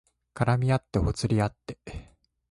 [0.33, 1.77] 絡みあってほつれあって